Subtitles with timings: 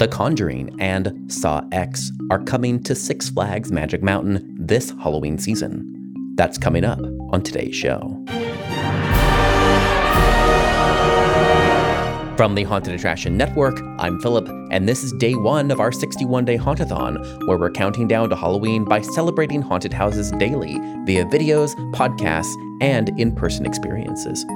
[0.00, 6.32] The Conjuring and Saw X are coming to Six Flags Magic Mountain this Halloween season.
[6.36, 7.00] That's coming up
[7.32, 7.98] on today's show.
[12.38, 16.46] From the Haunted Attraction Network, I'm Philip, and this is day one of our 61
[16.46, 21.74] day Hauntathon, where we're counting down to Halloween by celebrating haunted houses daily via videos,
[21.92, 24.46] podcasts, and in person experiences.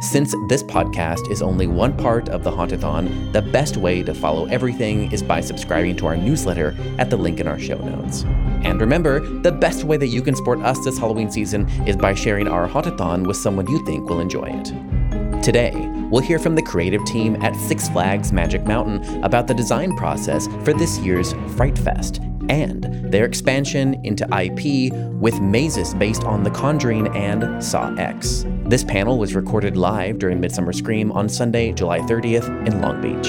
[0.00, 4.46] Since this podcast is only one part of the Hauntathon, the best way to follow
[4.46, 8.22] everything is by subscribing to our newsletter at the link in our show notes.
[8.64, 12.14] And remember, the best way that you can support us this Halloween season is by
[12.14, 15.42] sharing our Hauntathon with someone you think will enjoy it.
[15.42, 15.72] Today,
[16.10, 20.46] we'll hear from the creative team at Six Flags Magic Mountain about the design process
[20.64, 26.50] for this year's Fright Fest and their expansion into IP with mazes based on The
[26.50, 28.44] Conjuring and Saw X.
[28.66, 33.28] This panel was recorded live during Midsummer Scream on Sunday, July 30th in Long Beach.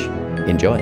[0.50, 0.80] Enjoy.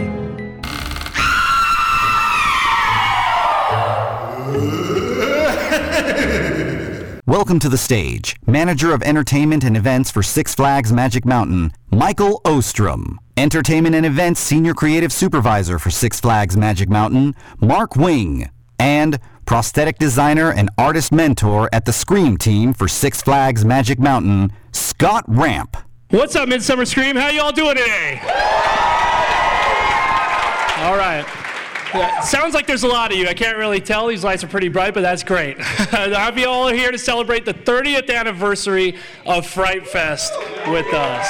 [7.30, 12.42] Welcome to the stage, Manager of Entertainment and Events for Six Flags Magic Mountain, Michael
[12.44, 13.20] Ostrom.
[13.38, 18.50] Entertainment and Events Senior Creative Supervisor for Six Flags Magic Mountain, Mark Wing.
[18.80, 24.52] And Prosthetic Designer and Artist Mentor at the Scream Team for Six Flags Magic Mountain,
[24.72, 25.78] Scott Ramp.
[26.10, 27.16] What's up, Midsummer Scream?
[27.16, 28.20] How y'all doing today?
[30.80, 31.28] All right.
[31.94, 33.28] Yeah, sounds like there's a lot of you.
[33.28, 34.08] I can't really tell.
[34.08, 35.58] These lights are pretty bright, but that's great.
[35.60, 38.96] I hope you all here to celebrate the 30th anniversary
[39.26, 40.34] of Fright Fest
[40.68, 41.28] with us.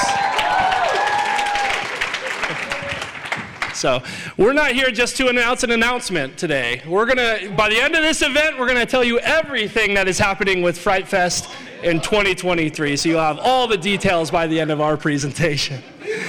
[3.74, 4.04] So,
[4.36, 6.82] we're not here just to announce an announcement today.
[6.86, 9.94] We're going to, by the end of this event, we're going to tell you everything
[9.94, 11.50] that is happening with Fright Fest
[11.82, 12.98] in 2023.
[12.98, 15.82] So, you'll have all the details by the end of our presentation.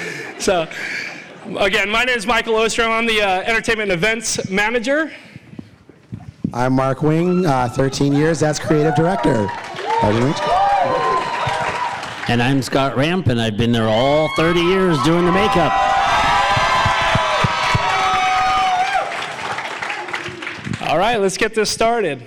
[0.40, 0.66] So,
[1.58, 2.92] Again, my name is Michael Ostrom.
[2.92, 5.10] I'm the uh, Entertainment Events Manager.
[6.54, 9.48] I'm Mark Wing, uh, 13 years as Creative Director.
[12.28, 15.72] And I'm Scott Ramp, and I've been there all 30 years doing the makeup.
[20.88, 22.22] All right, let's get this started.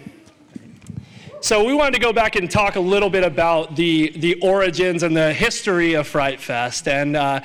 [1.39, 5.03] So we wanted to go back and talk a little bit about the, the origins
[5.03, 6.87] and the history of Fright Fest.
[6.87, 7.41] And uh,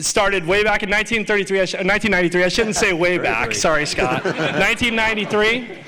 [0.00, 2.44] started way back in 1933, 1993.
[2.44, 3.54] I shouldn't say way back.
[3.54, 4.24] Sorry, Scott.
[4.24, 5.78] 1993.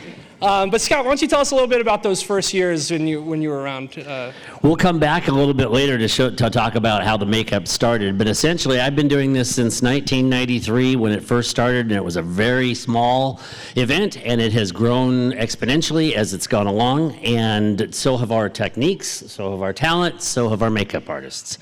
[0.40, 2.92] Um, but Scott, why don't you tell us a little bit about those first years
[2.92, 3.98] when you when you were around?
[3.98, 4.32] Uh...
[4.62, 7.66] We'll come back a little bit later to show to talk about how the makeup
[7.66, 8.16] started.
[8.16, 12.14] But essentially, I've been doing this since 1993 when it first started, and it was
[12.14, 13.40] a very small
[13.74, 17.16] event, and it has grown exponentially as it's gone along.
[17.16, 21.58] And so have our techniques, so have our talent, so have our makeup artists.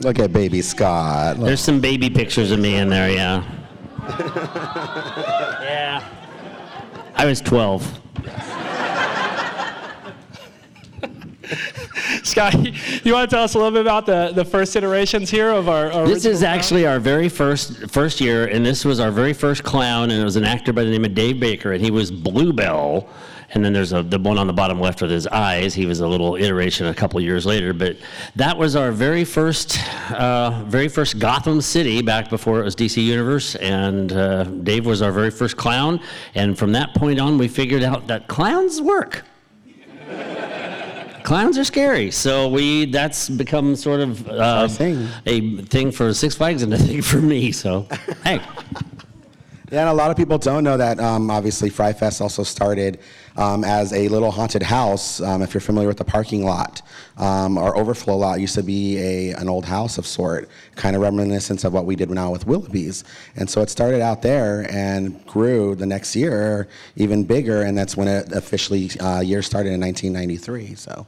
[0.00, 1.38] Look at baby Scott.
[1.38, 1.46] Look.
[1.46, 3.42] There's some baby pictures of me in there, yeah.
[7.16, 8.00] I was 12.
[12.24, 12.54] Scott,
[13.04, 15.68] you want to tell us a little bit about the, the first iterations here of
[15.68, 19.32] our, our This is actually our very first first year, and this was our very
[19.32, 21.90] first clown, and it was an actor by the name of Dave Baker, and he
[21.90, 23.08] was Bluebell.
[23.54, 25.74] And then there's a, the one on the bottom left with his eyes.
[25.74, 27.96] He was a little iteration a couple years later, but
[28.34, 29.78] that was our very first,
[30.12, 33.54] uh, very first Gotham City back before it was DC Universe.
[33.56, 36.00] And uh, Dave was our very first clown.
[36.34, 39.24] And from that point on, we figured out that clowns work.
[41.22, 42.10] clowns are scary.
[42.10, 45.08] So we that's become sort of uh, thing.
[45.26, 47.52] a thing for Six Flags and a thing for me.
[47.52, 47.86] So
[48.24, 48.40] hey.
[49.74, 51.00] Yeah, and a lot of people don't know that.
[51.00, 53.00] Um, obviously, Fright Fest also started
[53.36, 55.20] um, as a little haunted house.
[55.20, 56.82] Um, if you're familiar with the parking lot,
[57.16, 61.02] um, our overflow lot used to be a an old house of sort, kind of
[61.02, 63.04] reminiscent of what we did now with Willoughby's.
[63.36, 67.96] And so it started out there and grew the next year even bigger, and that's
[67.96, 70.74] when it officially uh, year started in 1993.
[70.74, 71.06] So,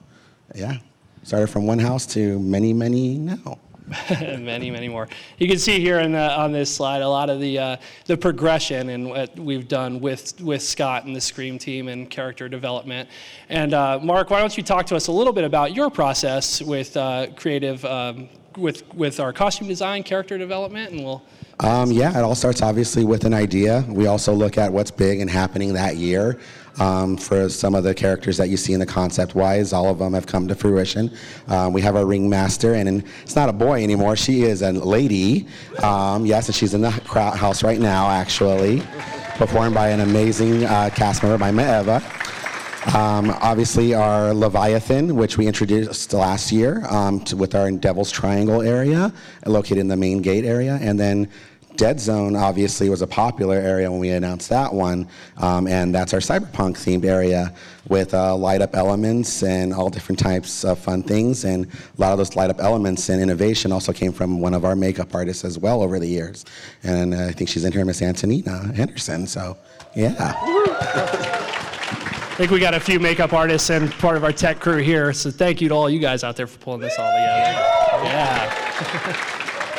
[0.54, 0.78] yeah,
[1.22, 3.58] started from one house to many, many now.
[4.10, 5.08] many, many more.
[5.38, 8.88] You can see here the, on this slide a lot of the uh, the progression
[8.90, 13.08] and what we've done with with Scott and the Scream team and character development.
[13.48, 16.60] And uh, Mark, why don't you talk to us a little bit about your process
[16.60, 21.22] with uh, creative um, with with our costume design, character development, and we'll.
[21.60, 23.82] Um, yeah, it all starts obviously with an idea.
[23.88, 26.38] We also look at what's big and happening that year.
[26.78, 29.98] Um, for some of the characters that you see in the concept wise, all of
[29.98, 31.10] them have come to fruition.
[31.48, 34.14] Um, we have our ringmaster, and it's not a boy anymore.
[34.16, 35.46] She is a lady.
[35.82, 38.82] Um, yes, and she's in the crowd house right now, actually,
[39.36, 42.02] performed by an amazing uh, cast member by Maeva.
[42.94, 48.62] Um, obviously, our Leviathan, which we introduced last year um, to, with our Devil's Triangle
[48.62, 49.12] area,
[49.44, 51.28] located in the main gate area, and then
[51.76, 56.14] Dead Zone obviously was a popular area when we announced that one, um, and that's
[56.14, 57.52] our cyberpunk themed area
[57.88, 61.44] with uh, light up elements and all different types of fun things.
[61.44, 64.64] And a lot of those light up elements and innovation also came from one of
[64.64, 66.44] our makeup artists as well over the years.
[66.82, 69.26] And uh, I think she's in here, Miss Antonina Henderson.
[69.26, 69.56] So,
[69.94, 70.34] yeah.
[72.36, 75.12] I think we got a few makeup artists and part of our tech crew here.
[75.12, 77.52] So thank you to all you guys out there for pulling this all together.
[78.04, 79.32] Yeah.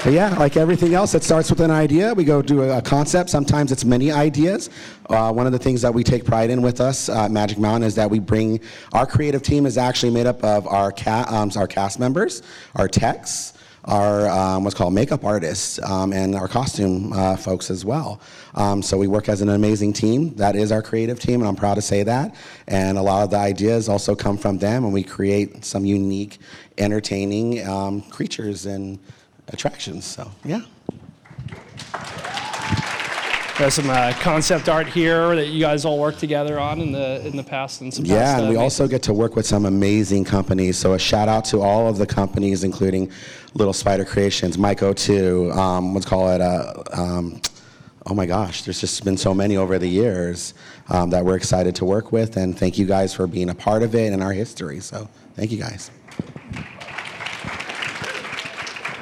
[0.08, 2.14] But yeah, like everything else, it starts with an idea.
[2.14, 3.30] We go do a, concept.
[3.30, 4.70] Sometimes it's many ideas.
[5.10, 7.86] Uh, one of the things that we take pride in with us at Magic Mountain
[7.86, 8.62] is that we bring
[8.94, 12.42] our creative team is actually made up of our, ca- um, our cast members,
[12.76, 13.52] our techs,
[13.84, 18.22] our um, what's called makeup artists um, and our costume uh, folks as well.
[18.56, 20.34] Um, so we work as an amazing team.
[20.36, 22.34] That is our creative team, and I'm proud to say that.
[22.70, 26.38] And a lot of the ideas also come from them, and we create some unique,
[26.78, 29.00] entertaining um, creatures and
[29.48, 30.06] attractions.
[30.06, 30.62] So, yeah.
[33.58, 37.26] There's some uh, concept art here that you guys all worked together on in the
[37.26, 38.06] in the past and some.
[38.06, 40.78] Yeah, past, and uh, we also get to work with some amazing companies.
[40.78, 43.12] So a shout out to all of the companies, including
[43.56, 46.40] Little Spider Creations, Mike O2, um, let's call it.
[46.40, 47.42] Uh, um,
[48.06, 50.54] oh my gosh, there's just been so many over the years
[50.90, 53.82] um, that we're excited to work with, and thank you guys for being a part
[53.82, 54.80] of it and our history.
[54.82, 55.90] So thank you guys.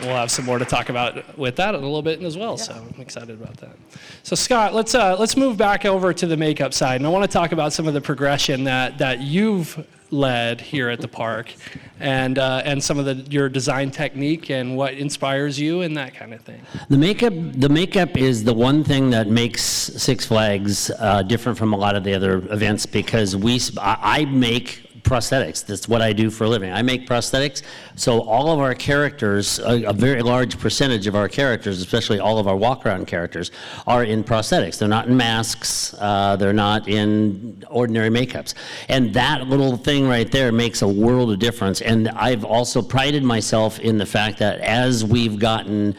[0.05, 2.55] We'll have some more to talk about with that in a little bit as well.
[2.57, 2.63] Yeah.
[2.63, 3.75] So I'm excited about that.
[4.23, 7.29] So Scott, let's uh, let's move back over to the makeup side, and I want
[7.29, 11.53] to talk about some of the progression that that you've led here at the park,
[11.99, 16.13] and uh, and some of the your design technique and what inspires you and that
[16.13, 16.61] kind of thing.
[16.89, 21.73] The makeup the makeup is the one thing that makes Six Flags uh, different from
[21.73, 25.65] a lot of the other events because we I make prosthetics.
[25.65, 26.71] That's what I do for a living.
[26.71, 27.61] I make prosthetics.
[27.95, 32.37] So all of our characters, a, a very large percentage of our characters, especially all
[32.37, 33.51] of our walk-around characters,
[33.87, 34.77] are in prosthetics.
[34.77, 35.95] They're not in masks.
[35.97, 38.55] Uh, they're not in ordinary makeups.
[38.89, 41.81] And that little thing right there makes a world of difference.
[41.81, 45.95] And I've also prided myself in the fact that as we've gotten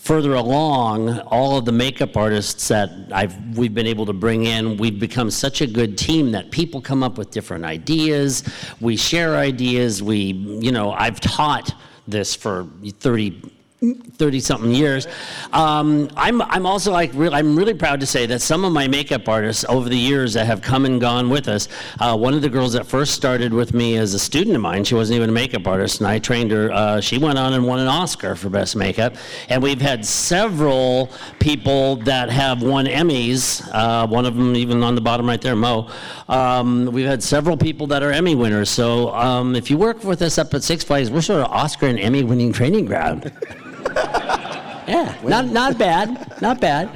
[0.00, 4.78] further along, all of the makeup artists that I've, we've been able to bring in,
[4.78, 8.42] we've become such a good team that people come up with different ideas.
[8.80, 10.02] We share ideas.
[10.02, 11.74] We, you know, I've taught
[12.08, 15.06] this for 30 30 something years.
[15.54, 18.86] Um, I'm, I'm also like, re- I'm really proud to say that some of my
[18.86, 21.66] makeup artists over the years that have come and gone with us,
[21.98, 24.84] uh, one of the girls that first started with me as a student of mine,
[24.84, 26.70] she wasn't even a makeup artist, and I trained her.
[26.70, 29.16] Uh, she went on and won an Oscar for Best Makeup.
[29.48, 34.94] And we've had several people that have won Emmys, uh, one of them even on
[34.94, 35.88] the bottom right there, Mo.
[36.28, 38.68] Um, we've had several people that are Emmy winners.
[38.68, 41.86] So um, if you work with us up at Six Flags, we're sort of Oscar
[41.86, 43.32] and Emmy winning training ground.
[44.88, 46.90] yeah, not, not bad, not bad.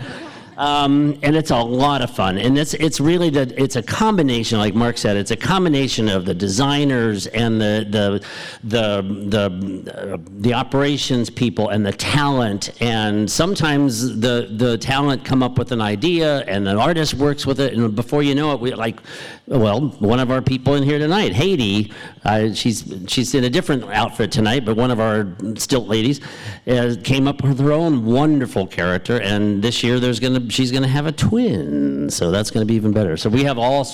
[0.57, 2.39] Um, and it's a lot of fun.
[2.39, 6.25] And it's it's really the it's a combination, like Mark said, it's a combination of
[6.25, 8.25] the designers and the the
[8.63, 12.71] the the, the operations people and the talent.
[12.81, 17.59] And sometimes the the talent come up with an idea, and the artist works with
[17.61, 19.01] it, and before you know it, we like
[19.47, 21.93] well, one of our people in here tonight, Haiti,
[22.25, 26.23] uh, she's she's in a different outfit tonight, but one of our stilt ladies
[26.67, 30.89] uh, came up with her own wonderful character, and this year there's gonna she's gonna
[30.89, 33.19] have a twin, so that's gonna be even better.
[33.19, 33.85] So we have all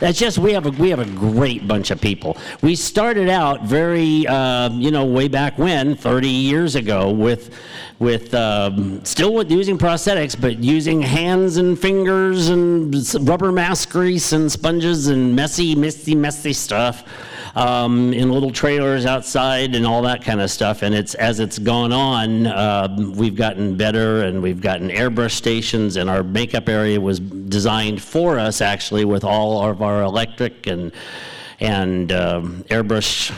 [0.00, 2.36] that's just we have a we have a great bunch of people.
[2.62, 7.52] We started out very uh, you know way back when, 30 years ago, with
[7.98, 12.94] with um, still with using prosthetics, but using hands and fingers and
[13.28, 17.04] rubber mask grease and sponges and messy, messy, messy stuff
[17.54, 20.82] um, in little trailers outside and all that kind of stuff.
[20.82, 25.96] And it's as it's gone on, uh, we've gotten better and we've gotten airbrush stations,
[25.96, 30.92] and our makeup area was designed for us actually with all of our electric and
[31.60, 33.32] and um, airbrush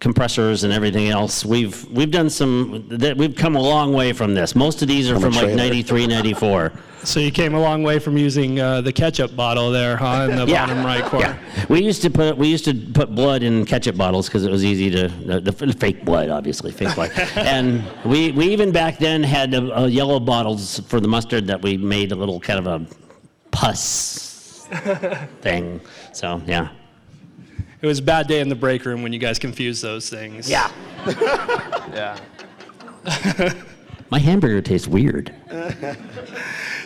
[0.00, 1.44] compressors and everything else.
[1.44, 4.54] We've we've done some that we've come a long way from this.
[4.54, 6.72] Most of these are from, from like 93, 94.
[7.04, 10.36] So you came a long way from using uh, the ketchup bottle there, huh, in
[10.36, 10.66] the yeah.
[10.66, 11.38] bottom right corner.
[11.56, 11.66] Yeah.
[11.68, 14.64] We used to put we used to put blood in ketchup bottles because it was
[14.64, 17.12] easy to the, the, fake blood, obviously fake blood.
[17.36, 21.62] and we we even back then had a, a yellow bottles for the mustard that
[21.62, 22.86] we made a little kind of a
[23.50, 24.66] pus
[25.40, 25.80] thing.
[26.12, 26.70] So yeah
[27.80, 30.48] it was a bad day in the break room when you guys confused those things.
[30.48, 30.70] Yeah.
[31.94, 32.18] yeah.
[34.10, 35.34] My hamburger tastes weird.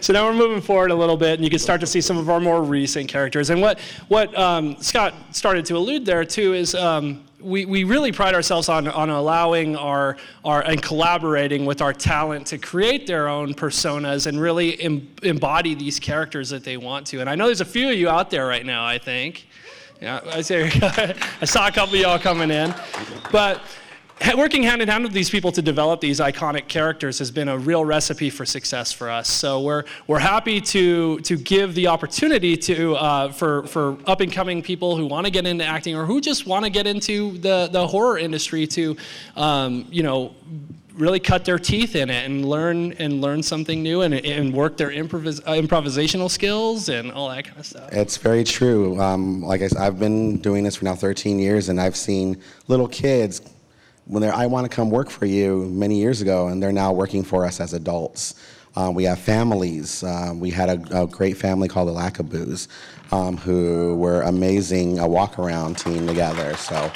[0.00, 2.18] so now we're moving forward a little bit, and you can start to see some
[2.18, 3.50] of our more recent characters.
[3.50, 8.12] And what what um, Scott started to allude there too is um, we, we really
[8.12, 13.28] pride ourselves on, on allowing our, our and collaborating with our talent to create their
[13.28, 17.20] own personas and really em, embody these characters that they want to.
[17.20, 19.46] And I know there's a few of you out there right now, I think.
[20.02, 20.64] Yeah, I, say,
[21.40, 22.74] I saw a couple of y'all coming in.
[23.30, 23.62] But
[24.36, 27.56] working hand in hand with these people to develop these iconic characters has been a
[27.56, 29.28] real recipe for success for us.
[29.28, 34.32] So we're, we're happy to, to give the opportunity to, uh, for, for up and
[34.32, 37.38] coming people who want to get into acting or who just want to get into
[37.38, 38.96] the, the horror industry to,
[39.36, 40.34] um, you know,
[40.94, 44.76] really cut their teeth in it and learn and learn something new and, and work
[44.76, 47.92] their improvis- uh, improvisational skills and all that kind of stuff.
[47.92, 49.00] It's very true.
[49.00, 52.40] Um, like I said, I've been doing this for now 13 years, and I've seen
[52.68, 53.42] little kids
[54.04, 56.92] when they're, I want to come work for you many years ago, and they're now
[56.92, 58.34] working for us as adults.
[58.74, 60.02] Uh, we have families.
[60.02, 62.68] Uh, we had a, a, great family called the Lackaboos,
[63.12, 66.56] um, who were amazing, a walk around team together.
[66.56, 66.90] So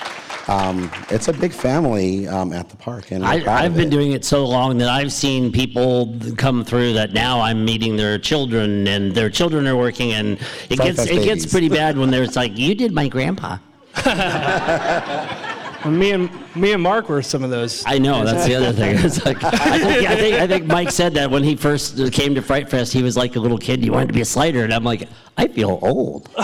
[0.49, 3.11] um, it's a big family um, at the park.
[3.11, 7.13] And I, have been doing it so long that I've seen people come through that
[7.13, 10.39] now I'm meeting their children, and their children are working, and
[10.71, 13.59] it gets it gets pretty bad when there's like, you did my grandpa.
[15.87, 17.85] Well, me and me and Mark were some of those.
[17.87, 18.97] I know that's the other thing.
[18.99, 22.35] It's like I think, I think I think Mike said that when he first came
[22.35, 23.85] to Fright Fest, he was like a little kid.
[23.85, 26.29] He wanted to be a slider, and I'm like, I feel old.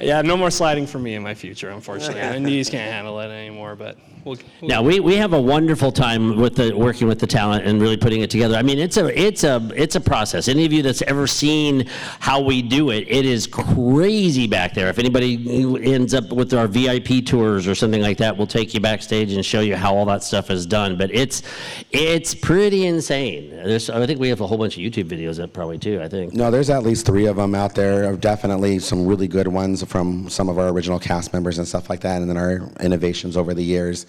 [0.00, 2.22] yeah, no more sliding for me in my future, unfortunately.
[2.22, 3.76] My knees can't handle it anymore.
[3.76, 7.26] But we'll, we'll now we, we have a wonderful time with the working with the
[7.26, 8.56] talent and really putting it together.
[8.56, 10.48] I mean, it's a it's a it's a process.
[10.48, 11.86] Any of you that's ever seen
[12.20, 14.88] how we do it, it is crazy back there.
[14.88, 18.80] If anybody ends up with our VIP tours or something like that, we'll take you
[18.80, 20.98] backstage and show you how all that stuff is done.
[20.98, 21.42] But it's
[21.90, 23.50] it's pretty insane.
[23.50, 26.00] There's, I think we have a whole bunch of YouTube videos up probably too.
[26.02, 26.34] I think.
[26.34, 28.14] No, there's at least three of them out there.
[28.16, 32.00] Definitely some really good ones from some of our original cast members and stuff like
[32.00, 34.06] that, and then our innovations over the years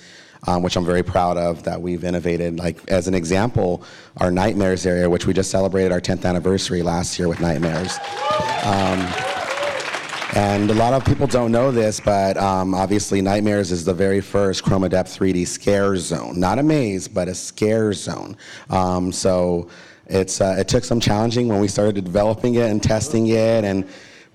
[0.48, 2.60] um, which I'm very proud of that we've innovated.
[2.60, 3.84] Like as an example,
[4.18, 7.98] our Nightmares area, which we just celebrated our 10th anniversary last year with Nightmares.
[8.64, 9.08] Um,
[10.36, 14.22] and a lot of people don't know this, but um, obviously Nightmares is the very
[14.22, 16.40] first Chroma Depth 3D scare zone.
[16.40, 18.38] Not a maze, but a scare zone.
[18.70, 19.70] Um, so
[20.06, 23.88] it's, uh, it took some challenging when we started developing it and testing it and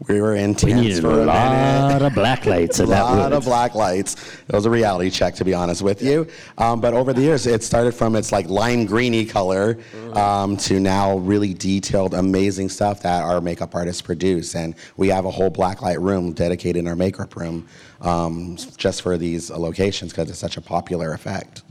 [0.09, 2.81] we were intense we for a, a lot of black lights.
[2.81, 4.15] a lot of black lights.
[4.49, 6.27] It was a reality check, to be honest with you.
[6.59, 9.79] Um, but over the years, it started from its like lime greeny color
[10.13, 14.55] um, to now really detailed, amazing stuff that our makeup artists produce.
[14.55, 17.67] And we have a whole black light room dedicated in our makeup room
[18.01, 21.64] um, just for these locations because it's such a popular effect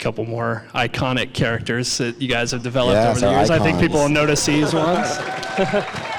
[0.00, 3.50] couple more iconic characters that you guys have developed yes, over the years.
[3.50, 3.60] Icons.
[3.60, 5.18] I think people will notice these ones.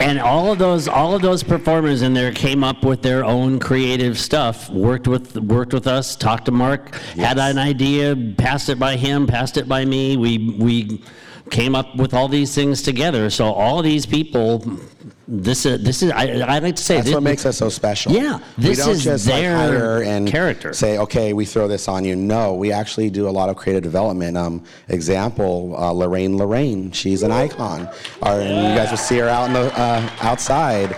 [0.00, 3.58] and all of those all of those performers in there came up with their own
[3.58, 7.26] creative stuff worked with worked with us talked to mark yes.
[7.26, 11.02] had an idea passed it by him passed it by me we we
[11.50, 14.62] came up with all these things together so all these people
[15.28, 17.68] this is this is I, I like to say that's this, what makes us so
[17.68, 18.12] special.
[18.12, 20.72] Yeah, this we don't is just their like hire and character.
[20.72, 22.16] Say, okay, we throw this on you.
[22.16, 24.38] No, we actually do a lot of creative development.
[24.38, 27.90] Um, example, uh, Lorraine Lorraine, she's an icon.
[28.22, 30.96] Our, you guys will see her out in the uh, outside.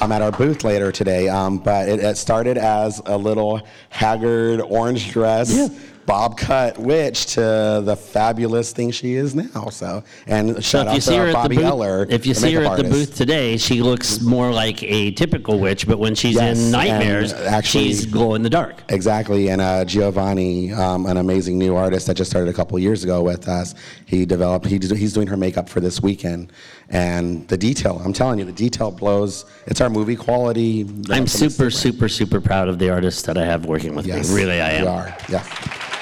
[0.00, 4.60] I'm at our booth later today, um, but it, it, started as a little haggard
[4.62, 5.54] orange dress.
[5.54, 5.68] Yeah
[6.06, 9.68] bob cut witch to the fabulous thing she is now.
[9.70, 12.06] So, and so shout out to Bobby booth, Heller.
[12.08, 12.90] If you see her at artist.
[12.90, 16.70] the booth today, she looks more like a typical witch, but when she's yes, in
[16.70, 18.82] Nightmares, actually, she's glow in the dark.
[18.88, 19.48] Exactly.
[19.48, 23.22] And uh, Giovanni, um, an amazing new artist that just started a couple years ago
[23.22, 23.74] with us,
[24.06, 24.66] he developed.
[24.66, 26.52] He, he's doing her makeup for this weekend,
[26.90, 28.00] and the detail.
[28.04, 29.44] I'm telling you, the detail blows.
[29.66, 30.86] It's our movie quality.
[31.10, 34.36] I'm super, super, super proud of the artists that I have working with yes, me.
[34.36, 34.82] Really, I am.
[34.82, 35.16] We are.
[35.28, 35.92] Yeah.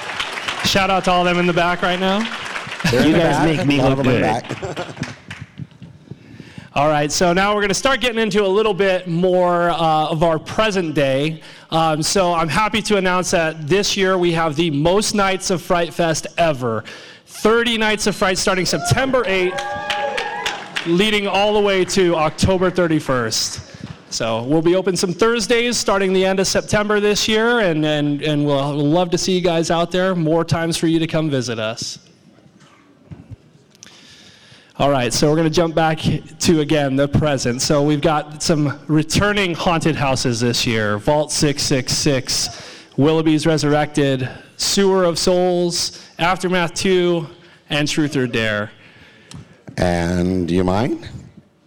[0.64, 2.18] Shout out to all of them in the back right now.
[2.92, 4.42] you guys make me look good.
[6.76, 10.08] All right, so now we're going to start getting into a little bit more uh,
[10.08, 11.40] of our present day.
[11.70, 15.62] Um, so I'm happy to announce that this year we have the most nights of
[15.62, 16.82] Fright Fest ever.
[17.26, 23.73] 30 nights of Fright starting September 8th, leading all the way to October 31st.
[24.10, 28.22] So we'll be open some Thursdays starting the end of September this year, and, and,
[28.22, 30.14] and we'll, we'll love to see you guys out there.
[30.14, 31.98] More times for you to come visit us.
[34.76, 37.62] All right, so we're going to jump back to again the present.
[37.62, 45.16] So we've got some returning haunted houses this year Vault 666, Willoughby's Resurrected, Sewer of
[45.16, 47.24] Souls, Aftermath 2,
[47.70, 48.72] and Truth or Dare.
[49.76, 51.08] And do you mind?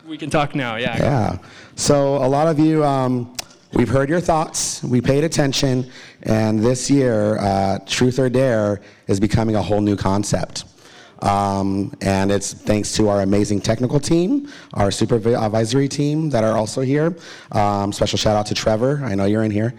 [0.05, 0.97] We can talk now, yeah.
[0.97, 1.37] Yeah.
[1.77, 3.37] So a lot of you, um,
[3.73, 5.91] we've heard your thoughts, we paid attention,
[6.23, 10.65] and this year, uh, Truth or Dare is becoming a whole new concept.
[11.21, 16.81] Um, and it's thanks to our amazing technical team, our supervisory team that are also
[16.81, 17.15] here.
[17.51, 19.01] Um, special shout out to Trevor.
[19.03, 19.75] I know you're in here.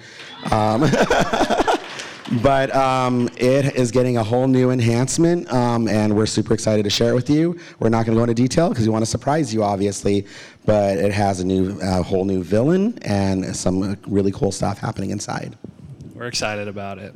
[0.53, 0.83] Um,
[2.43, 6.91] but um, it is getting a whole new enhancement, um, and we're super excited to
[6.91, 7.59] share it with you.
[7.81, 10.27] We're not going to go into detail because we want to surprise you, obviously.
[10.69, 15.09] But it has a new, uh, whole new villain and some really cool stuff happening
[15.09, 15.57] inside.
[16.15, 17.15] We're excited about it.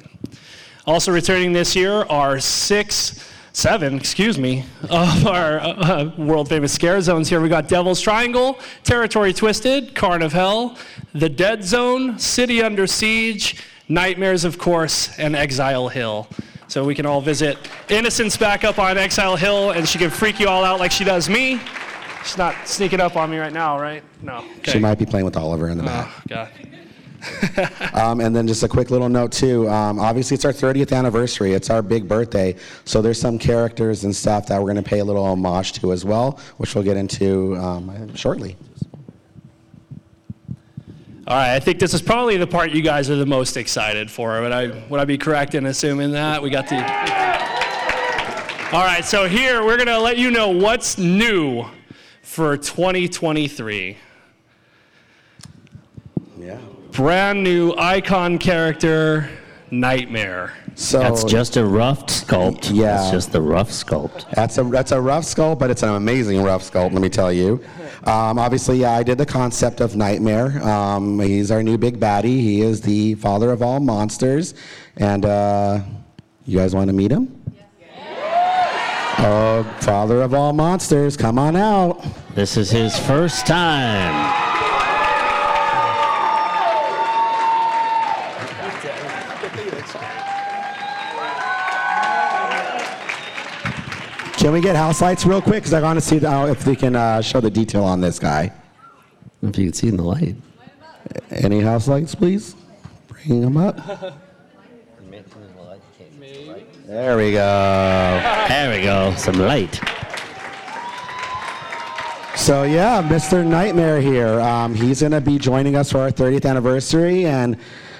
[0.87, 6.99] Also returning this year are six seven, excuse me, of our uh, world famous scare
[7.02, 7.42] zones here.
[7.42, 10.78] We got Devil's Triangle, Territory Twisted, Carn of Hell,
[11.12, 16.26] The Dead Zone, City Under Siege, Nightmares, of course, and Exile Hill.
[16.68, 17.59] So we can all visit
[17.90, 21.04] Innocence back up on Exile Hill, and she can freak you all out like she
[21.04, 21.61] does me.
[22.24, 24.02] She's not sneaking up on me right now, right?
[24.22, 24.44] No.
[24.58, 24.72] Okay.
[24.72, 26.08] She might be playing with Oliver in the back.
[26.08, 26.50] Oh, God.
[27.94, 29.68] Um, and then just a quick little note too.
[29.68, 31.52] Um, obviously, it's our 30th anniversary.
[31.52, 32.56] It's our big birthday.
[32.84, 35.92] So there's some characters and stuff that we're going to pay a little homage to
[35.92, 38.56] as well, which we'll get into um, shortly.
[41.28, 44.10] All right, I think this is probably the part you guys are the most excited
[44.10, 44.40] for.
[44.40, 46.42] Would I, would I be correct in assuming that?
[46.42, 46.76] We got the.
[48.74, 51.64] All right, so here we're going to let you know what's new
[52.32, 53.94] for 2023.
[56.38, 56.58] Yeah.
[56.92, 59.28] Brand new icon character,
[59.70, 60.54] Nightmare.
[60.74, 62.70] So That's just a rough sculpt.
[62.72, 62.96] Yeah.
[62.96, 64.30] That's just the rough sculpt.
[64.30, 66.94] That's a that's a rough sculpt, but it's an amazing rough sculpt.
[66.94, 67.62] Let me tell you.
[68.04, 70.66] Um, obviously, yeah, I did the concept of Nightmare.
[70.66, 72.40] Um, he's our new big baddie.
[72.40, 74.54] He is the father of all monsters,
[74.96, 75.80] and uh,
[76.46, 77.44] you guys want to meet him?
[77.54, 79.16] Yeah.
[79.18, 82.02] Oh, father of all monsters, come on out.
[82.34, 84.32] This is his first time.
[94.38, 95.57] Can we get house lights real quick?
[95.57, 98.18] Because I want to see the, if they can uh, show the detail on this
[98.18, 98.50] guy.
[99.42, 100.35] If you can see in the light.
[101.30, 102.57] Any house lights, please?
[103.09, 103.76] Bring them up.
[106.87, 108.46] There we go.
[108.48, 109.14] There we go.
[109.18, 109.80] Some light.
[112.37, 113.47] So yeah, Mr.
[113.47, 114.40] Nightmare here.
[114.40, 117.57] Um, he's to be joining us for our 30th anniversary, and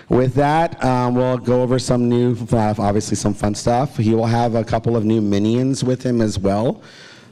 [0.09, 3.97] with that, um, we'll go over some new, uh, obviously some fun stuff.
[3.97, 6.83] He will have a couple of new minions with him as well.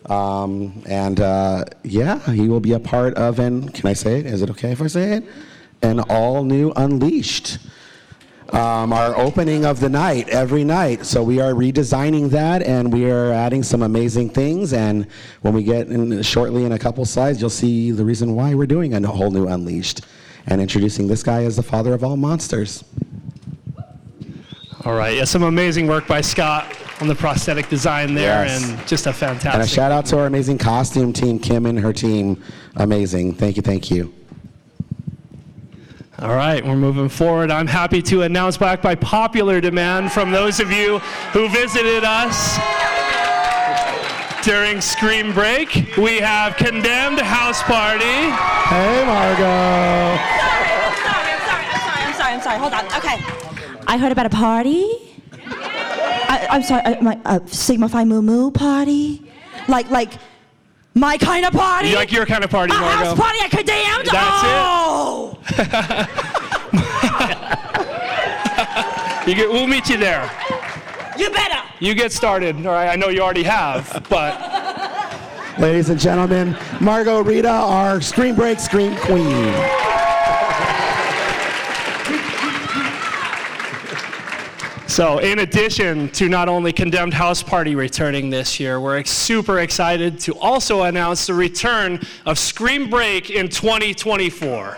[0.06, 4.26] Um, and uh, yeah, he will be a part of an, can I say it?
[4.26, 5.24] Is it okay if I say it?
[5.82, 7.58] An all new Unleashed.
[8.52, 11.06] Um, our opening of the night every night.
[11.06, 14.72] So we are redesigning that and we are adding some amazing things.
[14.72, 15.06] And
[15.42, 18.66] when we get in shortly in a couple slides, you'll see the reason why we're
[18.66, 20.00] doing a whole new Unleashed
[20.48, 22.82] and introducing this guy as the father of all monsters.
[24.84, 28.64] All right, yeah, some amazing work by Scott on the prosthetic design there, Yes.
[28.68, 29.52] and just a fantastic.
[29.54, 32.42] And a shout out to our amazing costume team, Kim and her team.
[32.76, 33.34] Amazing.
[33.34, 34.12] Thank you, thank you.
[36.22, 37.50] All right, we're moving forward.
[37.50, 40.98] I'm happy to announce back by popular demand from those of you
[41.32, 42.58] who visited us
[44.42, 48.04] during Scream Break, we have Condemned House Party.
[48.04, 50.16] Hey, Margot.
[50.16, 52.58] I'm sorry, I'm sorry, I'm sorry, I'm sorry, I'm sorry.
[52.58, 52.84] Hold on.
[52.86, 53.84] Okay.
[53.86, 54.86] I heard about a party.
[55.32, 59.22] I, I'm sorry, uh, my uh, Sigma Phi Mu Mu party.
[59.68, 60.12] Like, like,
[60.94, 61.88] my kind of party.
[61.88, 63.22] You like your kind of party, a house Margot?
[63.22, 64.06] party at Condemned.
[64.10, 64.50] That's it.
[64.52, 65.38] oh.
[69.26, 70.28] You get, we'll meet you there.
[71.16, 71.60] You better.
[71.78, 72.56] You get started.
[72.66, 74.40] All right, I know you already have, but
[75.58, 79.52] Ladies and gentlemen, Margot Rita, our Scream Break Scream Queen.
[84.90, 90.18] So, in addition to not only Condemned House Party returning this year, we're super excited
[90.18, 94.76] to also announce the return of Scream Break in 2024.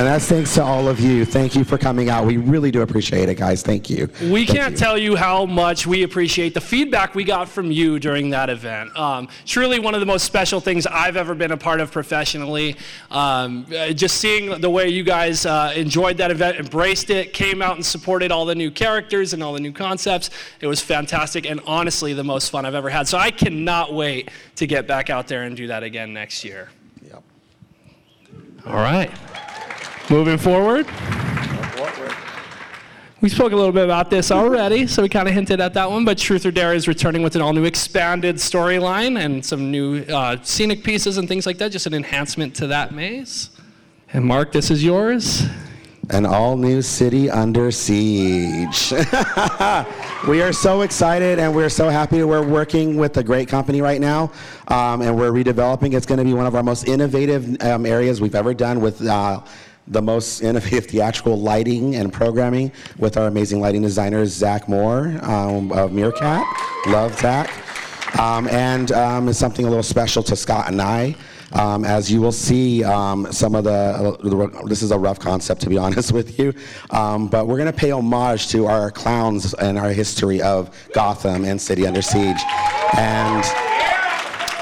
[0.00, 1.26] And that's thanks to all of you.
[1.26, 2.24] Thank you for coming out.
[2.24, 3.60] We really do appreciate it, guys.
[3.60, 4.08] Thank you.
[4.22, 4.78] We Thank can't you.
[4.78, 8.96] tell you how much we appreciate the feedback we got from you during that event.
[8.96, 12.78] Um, truly one of the most special things I've ever been a part of professionally.
[13.10, 17.60] Um, uh, just seeing the way you guys uh, enjoyed that event, embraced it, came
[17.60, 20.30] out and supported all the new characters and all the new concepts.
[20.62, 23.06] It was fantastic and honestly the most fun I've ever had.
[23.06, 26.70] So I cannot wait to get back out there and do that again next year.
[27.02, 27.22] Yep.
[28.64, 29.10] All right.
[30.10, 30.86] Moving forward.
[33.20, 35.88] We spoke a little bit about this already, so we kind of hinted at that
[35.88, 36.04] one.
[36.04, 40.02] But Truth or Dare is returning with an all new expanded storyline and some new
[40.04, 43.50] uh, scenic pieces and things like that, just an enhancement to that maze.
[44.12, 45.44] And Mark, this is yours.
[46.08, 48.90] An all new city under siege.
[50.26, 52.24] we are so excited and we're so happy.
[52.24, 54.32] We're working with a great company right now
[54.66, 55.94] um, and we're redeveloping.
[55.94, 59.06] It's going to be one of our most innovative um, areas we've ever done with.
[59.06, 59.42] Uh,
[59.90, 65.70] the most innovative theatrical lighting and programming with our amazing lighting designers, Zach Moore um,
[65.72, 66.46] of Meerkat.
[66.86, 67.50] Love Zach.
[68.18, 71.14] Um, and um, it's something a little special to Scott and I.
[71.52, 75.60] Um, as you will see, um, some of the, uh, this is a rough concept
[75.62, 76.54] to be honest with you,
[76.90, 81.44] um, but we're going to pay homage to our clowns and our history of Gotham
[81.44, 82.40] and City Under Siege.
[82.96, 83.44] And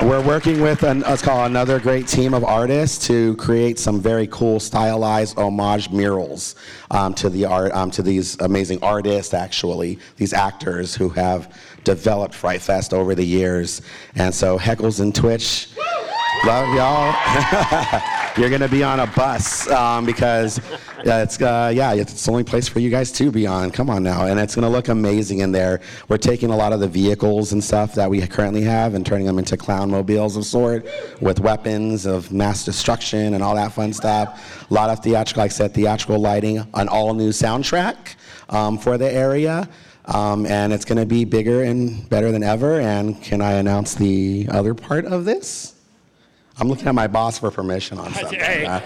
[0.02, 4.28] we're working with an, let's call another great team of artists to create some very
[4.28, 6.54] cool stylized homage murals
[6.92, 12.34] um, to the art um, to these amazing artists actually these actors who have developed
[12.34, 13.82] Fright Fest over the years.
[14.14, 15.68] And so Heckles and Twitch
[16.44, 17.12] love y'all
[18.38, 22.44] you're gonna be on a bus um, because uh, it's uh, yeah it's the only
[22.44, 23.72] place for you guys to be on.
[23.72, 24.26] Come on now.
[24.26, 25.80] And it's gonna look amazing in there.
[26.08, 29.26] We're taking a lot of the vehicles and stuff that we currently have and turning
[29.26, 30.86] them into clown mobiles of sort
[31.20, 34.70] with weapons of mass destruction and all that fun stuff.
[34.70, 38.14] A lot of theatrical like I said theatrical lighting an all new soundtrack
[38.50, 39.68] um, for the area.
[40.04, 42.80] Um, and it's going to be bigger and better than ever.
[42.80, 45.77] And can I announce the other part of this
[46.58, 48.38] I'm looking at my boss for permission on something.
[48.38, 48.64] Hey.
[48.66, 48.80] uh,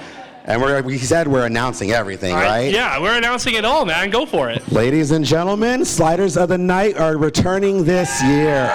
[0.45, 2.73] and we're, we said we're announcing everything, right?
[2.73, 4.11] Yeah, we're announcing it all, man.
[4.11, 4.73] Go for it.
[4.73, 8.67] Ladies and gentlemen, Sliders of the Night are returning this year.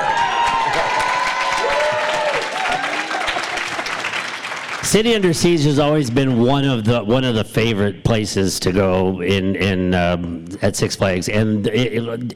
[4.82, 8.72] City Under Siege has always been one of the one of the favorite places to
[8.72, 11.28] go in in um, at Six Flags.
[11.28, 11.72] And i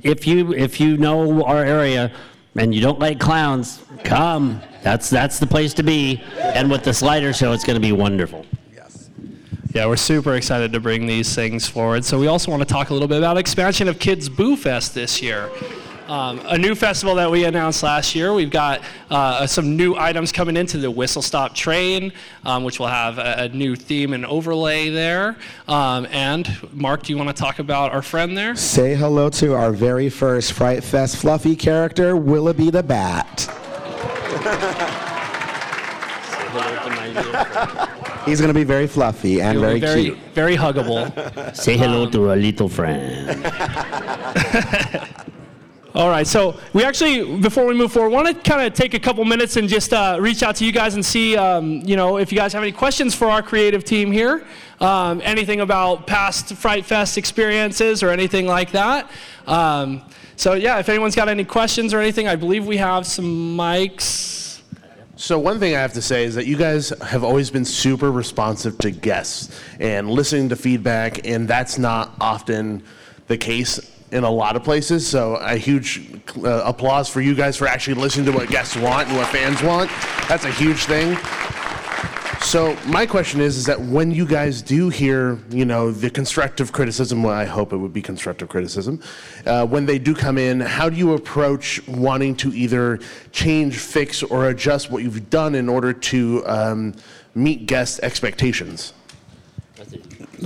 [0.03, 2.11] if you if you know our area
[2.57, 4.61] and you don't like clowns, come.
[4.81, 6.21] That's that's the place to be.
[6.39, 8.45] And with the slider show, it's going to be wonderful.
[9.73, 12.03] Yeah, we're super excited to bring these things forward.
[12.03, 14.93] So we also want to talk a little bit about expansion of Kids Boo Fest
[14.93, 15.49] this year.
[16.09, 18.33] Um, a new festival that we announced last year.
[18.33, 22.11] We've got uh, some new items coming into the Whistle Stop Train,
[22.43, 25.37] um, which will have a, a, new theme and overlay there.
[25.69, 28.57] Um, and Mark, do you want to talk about our friend there?
[28.57, 33.70] Say hello to our very first Fright Fest fluffy character, Willoughby the Bat.
[38.25, 40.17] He's going to be very fluffy and very, very cute.
[40.33, 41.55] Very huggable.
[41.55, 43.45] Say hello to a little friend.
[45.93, 48.99] All right, so we actually, before we move forward, want to kind of take a
[48.99, 52.17] couple minutes and just uh, reach out to you guys and see, um, you know,
[52.17, 54.45] if you guys have any questions for our creative team here,
[54.79, 59.11] um, anything about past Fright Fest experiences or anything like that.
[59.47, 60.01] Um,
[60.41, 64.59] so yeah, if anyone's got any questions or anything, I believe we have some mics.
[65.15, 68.11] So one thing I have to say is that you guys have always been super
[68.11, 72.81] responsive to guests and listening to feedback, and that's not often
[73.27, 73.79] the case
[74.11, 75.07] in a lot of places.
[75.07, 76.09] So a huge
[76.43, 79.61] uh, applause for you guys for actually listening to what guests want and what fans
[79.61, 79.91] want.
[80.27, 81.19] That's a huge thing.
[82.51, 86.73] So my question is, is that when you guys do hear, you know, the constructive
[86.73, 89.01] criticism, well, I hope it would be constructive criticism,
[89.45, 92.99] uh, when they do come in, how do you approach wanting to either
[93.31, 96.93] change, fix, or adjust what you've done in order to um,
[97.35, 98.91] meet guest expectations?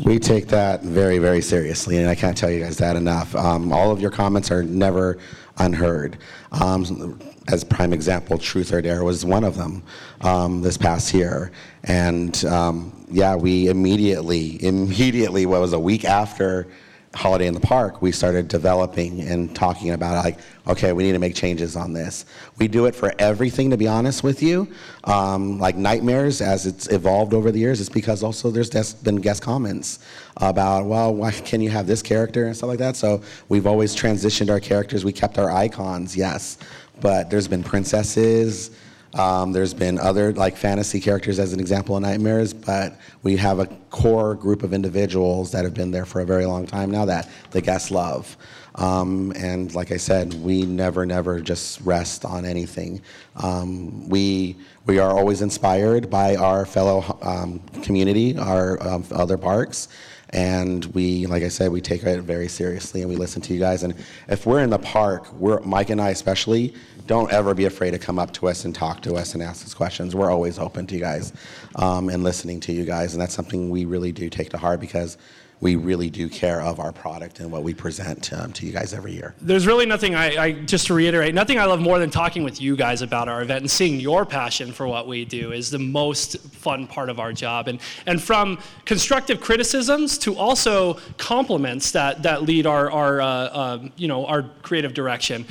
[0.05, 3.35] We take that very, very seriously, and I can't tell you guys that enough.
[3.35, 5.17] Um, all of your comments are never
[5.57, 6.19] unheard.
[6.51, 9.83] Um, as prime example, Truth or Dare was one of them
[10.21, 11.51] um, this past year.
[11.83, 16.67] And um, yeah, we immediately, immediately, what was a week after
[17.15, 21.19] Holiday in the Park, we started developing and talking about like, okay, we need to
[21.19, 22.25] make changes on this.
[22.57, 24.67] We do it for everything, to be honest with you.
[25.05, 29.41] Um, like Nightmares, as it's evolved over the years, it's because also there's been guest
[29.41, 29.99] comments
[30.37, 32.97] about, well, why can you have this character and stuff like that.
[32.97, 35.05] So we've always transitioned our characters.
[35.05, 36.57] We kept our icons, yes,
[37.01, 38.71] but there's been princesses.
[39.13, 43.59] Um, there's been other like fantasy characters as an example in Nightmares, but we have
[43.59, 47.05] a core group of individuals that have been there for a very long time now
[47.05, 48.35] that the guests love.
[48.75, 53.01] Um, and like I said, we never, never just rest on anything.
[53.37, 59.87] Um, we we are always inspired by our fellow um, community, our um, other parks,
[60.35, 63.59] and we, like I said, we take it very seriously and we listen to you
[63.59, 63.83] guys.
[63.83, 63.95] And
[64.27, 66.73] if we're in the park, we're Mike and I especially
[67.07, 69.65] don't ever be afraid to come up to us and talk to us and ask
[69.65, 70.13] us questions.
[70.13, 71.31] We're always open to you guys
[71.75, 74.81] um, and listening to you guys, and that's something we really do take to heart
[74.81, 75.17] because
[75.65, 78.93] we really do care of our product and what we present um, to you guys
[78.93, 79.33] every year.
[79.41, 82.61] There's really nothing I, I just to reiterate, nothing I love more than talking with
[82.61, 85.79] you guys about our event and seeing your passion for what we do is the
[85.79, 87.67] most fun part of our job.
[87.67, 93.89] And and from constructive criticisms to also compliments that that lead our our uh, uh,
[93.95, 95.47] you know our creative direction.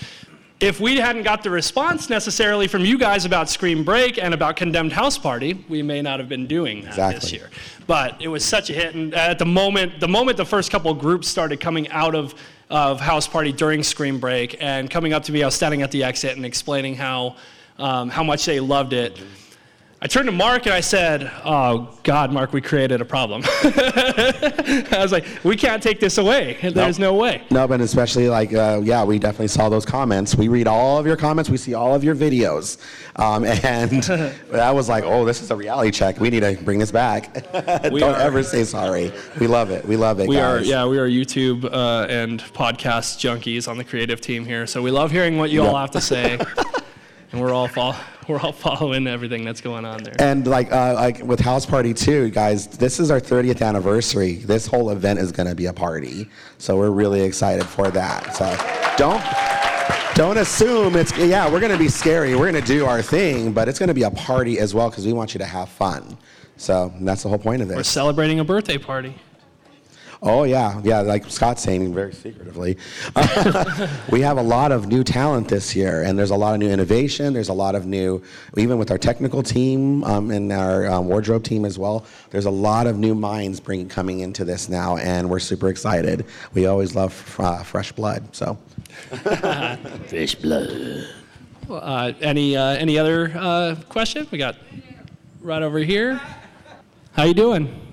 [0.65, 4.57] If we hadn't got the response necessarily from you guys about Scream Break and about
[4.57, 7.51] Condemned House Party, we may not have been doing that this year.
[7.87, 10.91] But it was such a hit, and at the moment, the moment the first couple
[10.91, 12.35] of groups started coming out of
[12.71, 15.91] of House Party during Scream Break and coming up to me, I was standing at
[15.91, 17.37] the exit and explaining how
[17.79, 19.21] um, how much they loved it.
[20.05, 24.99] I turned to Mark and I said, "Oh God, Mark, we created a problem." I
[24.99, 26.59] was like, "We can't take this away.
[26.63, 30.37] There's no way." No, but especially like, uh, yeah, we definitely saw those comments.
[30.37, 31.49] We read all of your comments.
[31.49, 32.77] We see all of your videos.
[33.17, 34.03] Um, and
[34.53, 36.21] that was like, oh, this is a reality check.
[36.21, 37.33] We need to bring this back.
[37.55, 39.11] Don't are- ever say sorry.
[39.41, 39.87] We love it.
[39.87, 40.61] We love it, We guys.
[40.61, 44.67] are, yeah, we are YouTube uh, and podcast junkies on the creative team here.
[44.67, 46.39] So we love hearing what you all have to say,
[47.33, 47.69] and we're all
[48.29, 50.15] we're all following everything that's going on there.
[50.19, 54.37] And like, uh, like with House Party too, guys, this is our 30th anniversary.
[54.37, 56.29] This whole event is going to be a party.
[56.59, 58.35] So we're really excited for that.
[58.35, 58.57] So
[58.97, 59.23] don't.
[60.15, 61.51] Don't assume it's yeah.
[61.51, 62.37] We're gonna be scary.
[62.37, 65.13] We're gonna do our thing, but it's gonna be a party as well because we
[65.13, 66.17] want you to have fun.
[66.57, 67.77] So that's the whole point of this.
[67.77, 69.17] We're celebrating a birthday party.
[70.27, 71.03] Oh yeah, yeah.
[71.03, 72.79] Like Scott's saying very secretively,
[74.11, 76.71] we have a lot of new talent this year, and there's a lot of new
[76.71, 77.35] innovation.
[77.35, 78.23] There's a lot of new,
[78.57, 82.07] even with our technical team um, and our um, wardrobe team as well.
[82.31, 86.25] There's a lot of new minds bringing coming into this now, and we're super excited.
[86.55, 88.57] We always love uh, fresh blood, so.
[90.07, 91.07] Fish blood.
[91.69, 94.27] Uh, any uh, any other uh, question?
[94.31, 94.57] We got
[95.43, 96.19] right over here.
[97.13, 97.84] How you doing?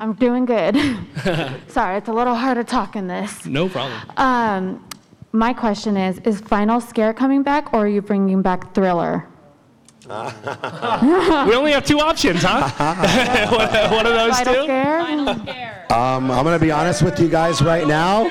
[0.00, 0.76] I'm doing good.
[1.68, 3.46] Sorry, it's a little hard to talk in this.
[3.46, 4.00] No problem.
[4.16, 4.88] Um,
[5.32, 9.26] my question is: Is Final Scare coming back, or are you bringing back Thriller?
[10.06, 12.68] we only have two options, huh?
[13.50, 14.64] what, what are those Final two?
[14.64, 15.86] Scare?
[15.90, 18.24] Um, I'm gonna be honest with you guys right now.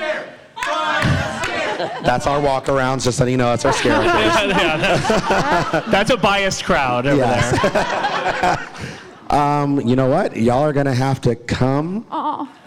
[2.04, 4.00] That's our walk arounds, just letting you know that's our scare.
[4.02, 5.84] face.
[5.90, 7.60] That's a biased crowd over Yes.
[7.60, 9.03] there.
[9.30, 10.36] Um, you know what?
[10.36, 12.06] Y'all are gonna have to come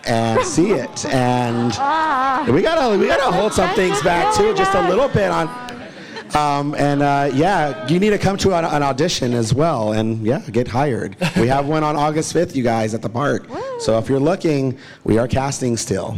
[0.05, 1.67] and see it, and
[2.53, 5.47] we gotta we gotta hold some things back too, just a little bit on.
[6.35, 10.25] Um, and uh, yeah, you need to come to an, an audition as well, and
[10.25, 11.15] yeah, get hired.
[11.37, 13.47] We have one on August 5th, you guys, at the park.
[13.79, 16.17] So if you're looking, we are casting still.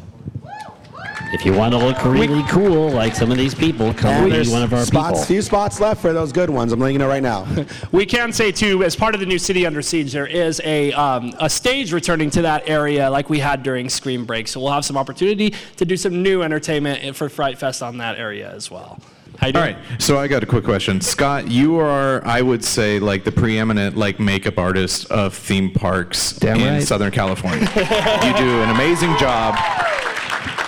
[1.32, 4.32] If you want to look really cool like some of these people, come And be
[4.32, 5.26] there's one of our spots, people.
[5.26, 6.72] few spots left for those good ones.
[6.72, 7.48] I'm letting you know right now.
[7.92, 10.92] We can say too, as part of the new City Under Siege, there is a
[10.94, 14.48] um, a stage returning to that area like we had during Scream Break.
[14.48, 18.18] So we'll have some opportunity to do some new entertainment for Fright Fest on that
[18.18, 19.00] area as well.
[19.38, 19.76] How you doing?
[19.76, 21.00] right, so I got a quick question.
[21.00, 26.34] Scott, you are, I would say, like the preeminent like makeup artist of theme parks
[26.34, 26.84] Damn in right.
[26.84, 27.62] Southern California.
[27.62, 29.56] you do an amazing job.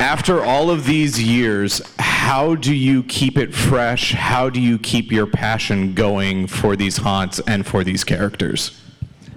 [0.01, 4.13] After all of these years, how do you keep it fresh?
[4.13, 8.81] How do you keep your passion going for these haunts and for these characters?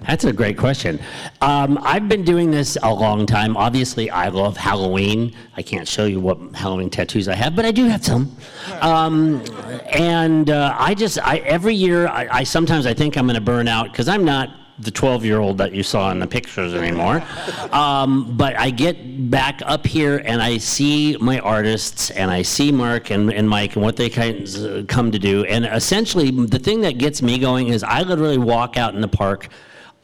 [0.07, 0.99] That's a great question.
[1.39, 3.55] Um, I've been doing this a long time.
[3.55, 5.35] Obviously, I love Halloween.
[5.55, 8.35] I can't show you what Halloween tattoos I have, but I do have some.
[8.81, 9.43] Um,
[9.85, 13.41] and uh, I just, I, every year, I, I sometimes I think I'm going to
[13.41, 16.73] burn out because I'm not the 12 year old that you saw in the pictures
[16.73, 17.23] anymore.
[17.71, 22.71] Um, but I get back up here and I see my artists and I see
[22.71, 25.45] Mark and, and Mike and what they kind of come to do.
[25.45, 29.07] And essentially, the thing that gets me going is I literally walk out in the
[29.07, 29.49] park.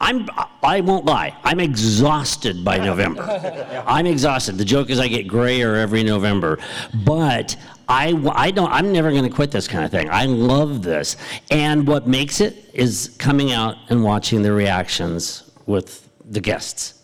[0.00, 0.28] I'm,
[0.64, 3.22] I won't lie, I'm exhausted by November.
[3.86, 4.58] I'm exhausted.
[4.58, 6.58] The joke is I get grayer every November.
[7.04, 7.56] But
[7.88, 10.08] I, I don't, I'm never going to quit this kind of thing.
[10.10, 11.16] I love this.
[11.50, 17.02] And what makes it is coming out and watching the reactions with the guests.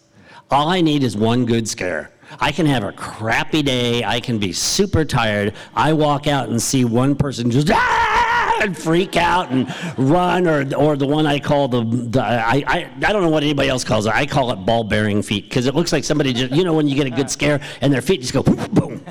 [0.51, 2.11] All I need is one good scare.
[2.41, 4.05] I can have a crappy day.
[4.05, 5.55] I can be super tired.
[5.75, 10.75] I walk out and see one person just "Ah!" and freak out and run, or
[10.75, 13.85] or the one I call the, the I, I I don't know what anybody else
[13.85, 14.15] calls it.
[14.15, 16.87] I call it ball bearing feet because it looks like somebody just you know when
[16.87, 18.57] you get a good scare and their feet just go boom.
[18.73, 19.05] boom.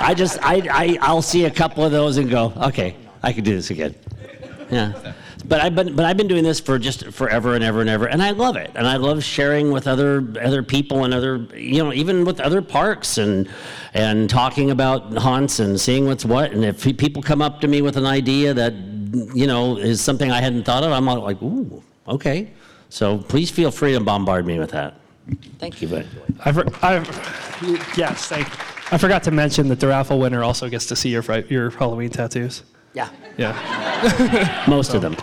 [0.00, 3.44] I just I, I I'll see a couple of those and go okay I can
[3.44, 3.94] do this again.
[4.70, 5.14] Yeah.
[5.44, 8.06] But I've been but I've been doing this for just forever and ever and ever,
[8.06, 8.70] and I love it.
[8.74, 12.60] And I love sharing with other other people and other you know even with other
[12.60, 13.48] parks and
[13.94, 16.52] and talking about haunts and seeing what's what.
[16.52, 18.74] And if people come up to me with an idea that
[19.34, 22.50] you know is something I hadn't thought of, I'm like, ooh, okay.
[22.90, 25.00] So please feel free to bombard me with that.
[25.58, 26.06] Thank you, but
[26.44, 26.94] I, for, I,
[27.96, 28.54] yes, thank you.
[28.90, 32.10] I forgot to mention that the raffle winner also gets to see your your Halloween
[32.10, 32.62] tattoos.
[32.94, 35.14] yeah, Yeah, most of them.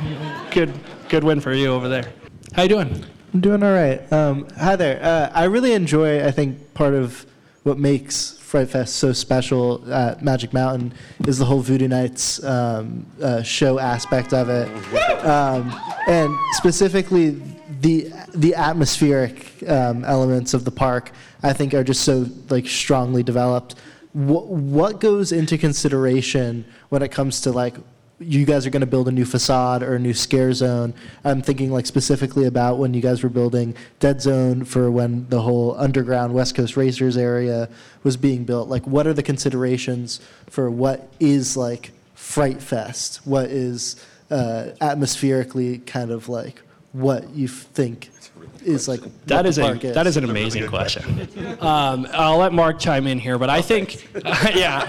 [0.52, 0.72] good
[1.10, 2.12] good win for you over there.
[2.54, 3.04] How you doing?
[3.34, 4.12] I'm doing all right.
[4.14, 5.00] Um, hi there.
[5.04, 7.26] Uh, I really enjoy, I think, part of
[7.64, 10.94] what makes Fright Fest so special at Magic Mountain
[11.28, 14.68] is the whole Voodoo Nights um, uh, show aspect of it.
[15.26, 15.74] Um,
[16.08, 17.42] and specifically,
[17.82, 23.24] the, the atmospheric um, elements of the park, I think, are just so like strongly
[23.24, 23.76] developed.
[24.14, 27.76] What, what goes into consideration when it comes to like
[28.20, 30.94] you guys are going to build a new facade or a new scare zone.
[31.26, 35.42] I'm thinking like specifically about when you guys were building Dead Zone for when the
[35.42, 37.68] whole underground West Coast Racers area
[38.04, 38.70] was being built.
[38.70, 43.18] Like, what are the considerations for what is like Fright Fest?
[43.26, 43.98] What is
[44.32, 46.62] uh, atmospherically kind of like
[46.94, 48.10] what you think
[48.66, 51.28] is like That what is the a park that is an amazing question.
[51.66, 54.08] Um, I'll let Mark chime in here, but I think,
[54.54, 54.84] yeah,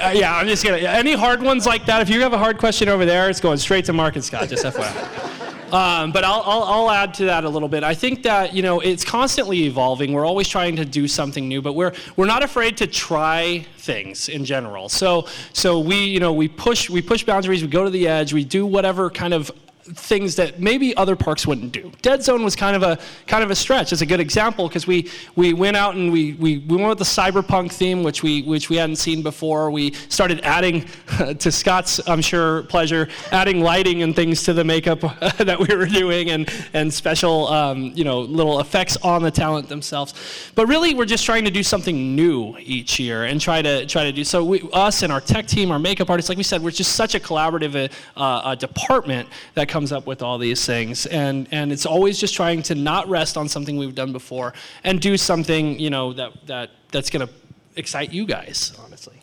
[0.00, 0.36] uh, yeah.
[0.36, 2.02] I'm just gonna any hard ones like that.
[2.02, 4.48] If you have a hard question over there, it's going straight to Mark and Scott.
[4.48, 5.32] Just FYI.
[5.72, 7.82] Um, but I'll, I'll, I'll add to that a little bit.
[7.82, 10.12] I think that you know it's constantly evolving.
[10.12, 14.28] We're always trying to do something new, but we're we're not afraid to try things
[14.28, 14.88] in general.
[14.88, 17.62] So so we you know we push we push boundaries.
[17.62, 18.32] We go to the edge.
[18.32, 19.50] We do whatever kind of
[19.94, 21.92] things that maybe other parks wouldn't do.
[22.02, 23.92] Dead Zone was kind of a kind of a stretch.
[23.92, 26.98] It's a good example because we we went out and we, we we went with
[26.98, 29.70] the cyberpunk theme, which we which we hadn't seen before.
[29.70, 30.86] We started adding,
[31.38, 35.00] to Scott's I'm sure pleasure, adding lighting and things to the makeup
[35.38, 39.68] that we were doing and and special um, you know little effects on the talent
[39.68, 40.14] themselves.
[40.54, 44.04] But really, we're just trying to do something new each year and try to try
[44.04, 44.44] to do so.
[44.44, 47.14] We, us and our tech team, our makeup artists, like we said, we're just such
[47.14, 51.84] a collaborative uh, uh, department that comes up with all these things, and and it's
[51.84, 55.90] always just trying to not rest on something we've done before and do something you
[55.90, 57.30] know that that that's going to
[57.76, 59.18] excite you guys, honestly.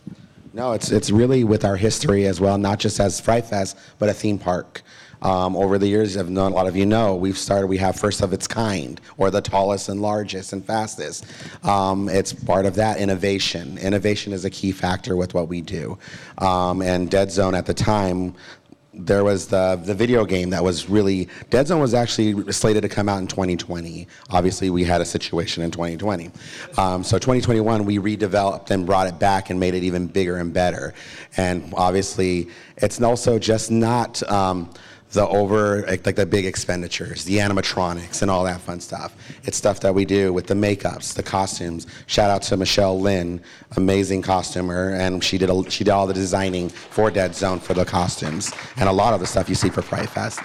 [0.54, 4.10] No, it's it's really with our history as well, not just as Fright Fest, but
[4.10, 4.84] a theme park.
[5.24, 7.68] Um, over the years, I've known a lot of you know we've started.
[7.68, 11.26] We have first of its kind, or the tallest and largest and fastest.
[11.64, 13.78] Um, it's part of that innovation.
[13.78, 15.98] Innovation is a key factor with what we do.
[16.38, 18.36] Um, and Dead Zone at the time,
[18.94, 22.90] there was the the video game that was really Dead Zone was actually slated to
[22.90, 24.08] come out in 2020.
[24.30, 26.32] Obviously, we had a situation in 2020.
[26.78, 30.54] Um, so 2021, we redeveloped and brought it back and made it even bigger and
[30.54, 30.94] better.
[31.38, 34.22] And obviously, it's also just not.
[34.32, 34.70] Um,
[35.14, 39.16] the over like, like the big expenditures, the animatronics and all that fun stuff.
[39.44, 41.88] It's stuff that we do with the makeups, the costumes.
[42.08, 43.40] Shout out to Michelle Lynn,
[43.78, 47.74] amazing costumer, and she did a, she did all the designing for Dead Zone for
[47.74, 50.40] the costumes and a lot of the stuff you see for Fright Fest.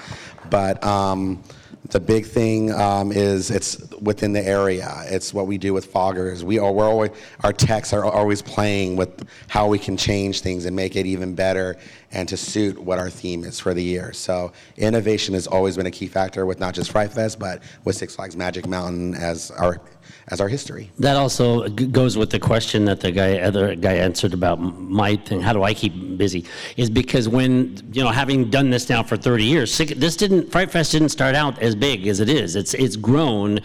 [0.51, 1.43] But um,
[1.91, 5.05] the big thing um, is it's within the area.
[5.07, 6.43] It's what we do with foggers.
[6.43, 7.11] We are, we're always,
[7.43, 11.35] our techs are always playing with how we can change things and make it even
[11.35, 11.77] better
[12.11, 14.13] and to suit what our theme is for the year.
[14.13, 17.97] So innovation has always been a key factor with not just Fright Fest, but with
[17.97, 19.81] Six Flags Magic Mountain as our
[20.31, 20.91] as our history.
[20.99, 25.41] That also goes with the question that the guy, other guy answered about my thing.
[25.41, 26.45] How do I keep busy?
[26.77, 30.71] Is because when you know, having done this now for 30 years, this didn't Fright
[30.71, 32.57] Fest didn't start out as big as it is.
[32.57, 33.61] It's it's grown,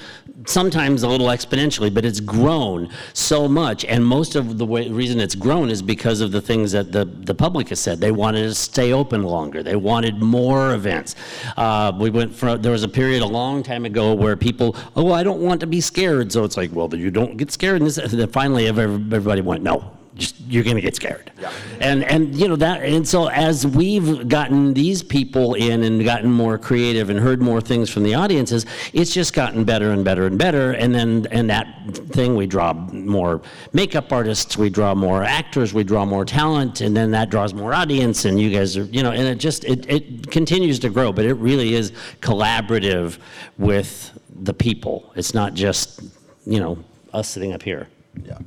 [0.45, 3.85] sometimes a little exponentially, but it's grown so much.
[3.85, 7.05] And most of the way, reason it's grown is because of the things that the
[7.05, 7.99] the public has said.
[7.99, 9.63] They wanted to stay open longer.
[9.63, 11.15] They wanted more events.
[11.57, 15.11] Uh, we went from there was a period a long time ago where people, oh,
[15.11, 16.31] I don't want to be scared.
[16.31, 17.77] So it's like, well, you don't get scared.
[17.77, 21.31] And this, and finally, everybody went, no, just you're going to get scared.
[21.79, 22.83] And and you know that.
[22.83, 27.59] And so as we've gotten these people in and gotten more creative and heard more
[27.59, 30.71] things from the audiences, it's just gotten better and better and better.
[30.71, 31.67] And then and that
[32.09, 33.41] thing, we draw more
[33.73, 37.73] makeup artists, we draw more actors, we draw more talent, and then that draws more
[37.73, 38.25] audience.
[38.25, 41.11] And you guys are, you know, and it just it it continues to grow.
[41.11, 43.17] But it really is collaborative
[43.57, 45.11] with the people.
[45.15, 46.01] It's not just
[46.45, 46.77] you know
[47.13, 47.87] us sitting up here.
[48.23, 48.37] Yeah.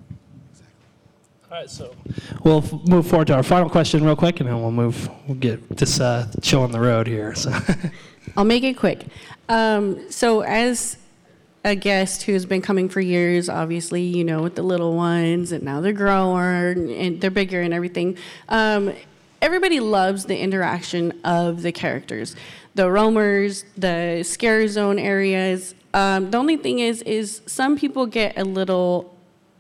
[1.49, 1.95] All right, so
[2.43, 5.09] we'll f- move forward to our final question real quick, and then we'll move.
[5.29, 7.37] We'll get this uh, chill on the road here.
[7.37, 7.57] So.
[8.37, 9.07] I'll make it quick.
[9.49, 10.97] Um, so, as
[11.65, 15.63] a guest who's been coming for years, obviously, you know, with the little ones, and
[15.63, 18.19] now they're growing and they're bigger and everything.
[18.49, 18.93] Um,
[19.41, 22.35] everybody loves the interaction of the characters,
[22.75, 25.77] the roamers, the scare zone areas.
[25.95, 29.16] Um, the only thing is, is some people get a little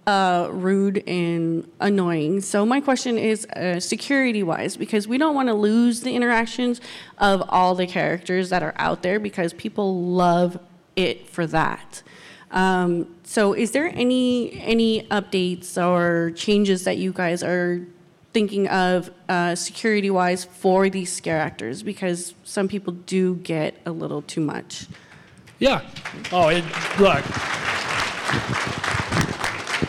[0.06, 2.40] uh, rude and annoying.
[2.40, 6.80] So my question is uh, security-wise, because we don't want to lose the interactions
[7.18, 10.58] of all the characters that are out there because people love
[10.94, 12.02] it for that.
[12.52, 17.84] Um, so, is there any any updates or changes that you guys are
[18.32, 21.82] thinking of uh, security wise for these scare actors?
[21.82, 24.86] Because some people do get a little too much.
[25.58, 25.82] Yeah.
[26.30, 26.64] Oh, it,
[27.00, 27.24] look.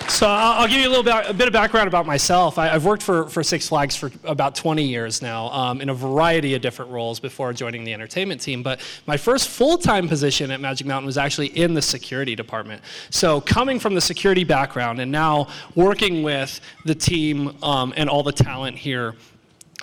[0.09, 2.57] So I'll, give you a little bit, a bit of background about myself.
[2.57, 5.93] I, have worked for, for Six Flags for about 20 years now um, in a
[5.93, 8.63] variety of different roles before joining the entertainment team.
[8.63, 12.81] But my first full-time position at Magic Mountain was actually in the security department.
[13.11, 18.23] So coming from the security background and now working with the team um, and all
[18.23, 19.15] the talent here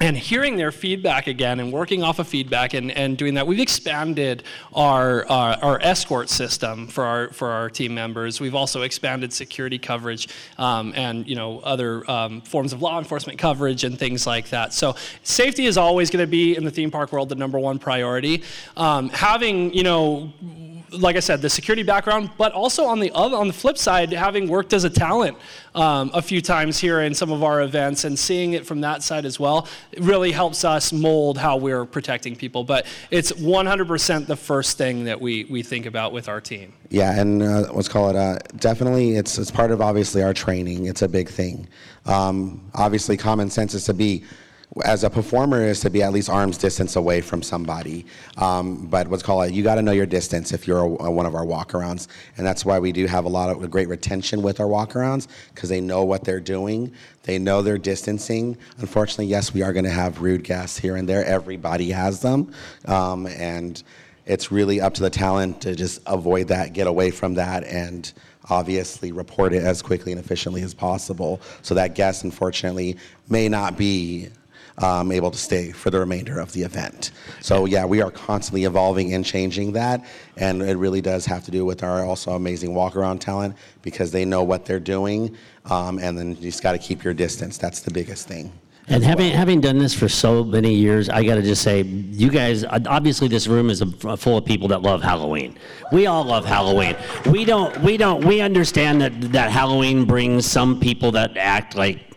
[0.00, 3.60] and hearing their feedback again and working off of feedback and, and doing that, we've
[3.60, 4.42] expanded
[4.74, 8.40] our, uh, our escort system for our, for our team members.
[8.40, 10.28] We've also expanded security coverage
[10.58, 14.72] um, and you know, other um, forms of law enforcement coverage and things like that.
[14.72, 17.78] So safety is always going to be in the theme park world the number one
[17.78, 18.42] priority.
[18.76, 20.32] Um, having you know,
[20.98, 24.12] like I said, the security background, but also on the other, on the flip side,
[24.12, 25.36] having worked as a talent
[25.74, 29.02] um, a few times here in some of our events and seeing it from that
[29.02, 29.68] side as well,
[29.98, 32.64] really helps us mold how we're protecting people.
[32.64, 36.72] But it's 100% the first thing that we, we think about with our team.
[36.90, 39.16] Yeah, and uh, let's call it uh, definitely.
[39.16, 40.86] It's it's part of obviously our training.
[40.86, 41.66] It's a big thing.
[42.06, 44.22] Um, obviously, common sense is to be
[44.82, 48.04] as a performer is to be at least arm's distance away from somebody.
[48.36, 51.26] Um, but what's called you got to know your distance if you're a, a, one
[51.26, 54.60] of our walkarounds, and that's why we do have a lot of great retention with
[54.60, 58.56] our walkarounds because they know what they're doing, they know their distancing.
[58.78, 61.24] Unfortunately, yes, we are going to have rude guests here and there.
[61.24, 62.52] Everybody has them,
[62.86, 63.82] um, and
[64.26, 68.12] it's really up to the talent to just avoid that, get away from that, and
[68.50, 72.94] obviously report it as quickly and efficiently as possible so that guest unfortunately
[73.30, 74.28] may not be
[74.78, 77.12] um, able to stay for the remainder of the event.
[77.40, 80.04] So yeah, we are constantly evolving and changing that,
[80.36, 84.10] and it really does have to do with our also amazing walk around talent because
[84.10, 87.58] they know what they're doing, um, and then you just got to keep your distance.
[87.58, 88.52] That's the biggest thing.
[88.86, 89.38] And having well.
[89.38, 92.64] having done this for so many years, I got to just say, you guys.
[92.64, 93.82] Obviously, this room is
[94.18, 95.56] full of people that love Halloween.
[95.90, 96.94] We all love Halloween.
[97.30, 97.74] We don't.
[97.80, 98.22] We don't.
[98.26, 102.13] We understand that that Halloween brings some people that act like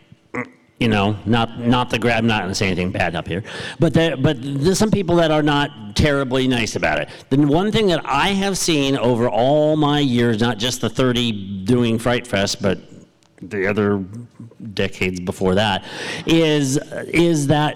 [0.79, 2.23] you know, not not the grab.
[2.23, 3.43] Not going to say anything bad up here,
[3.79, 7.09] but there, but there's some people that are not terribly nice about it.
[7.29, 11.63] The one thing that I have seen over all my years, not just the 30
[11.65, 12.79] doing Fright Fest, but
[13.41, 14.03] the other
[14.73, 15.83] decades before that,
[16.27, 17.75] is is that